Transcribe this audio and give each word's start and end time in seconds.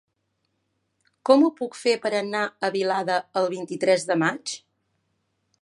Com 1.29 1.43
ho 1.43 1.51
puc 1.59 1.77
fer 1.83 1.93
per 2.07 2.13
anar 2.21 2.43
a 2.49 2.71
Vilada 2.79 3.21
el 3.43 3.49
vint-i-tres 3.55 4.11
de 4.13 4.21
maig? 4.27 4.59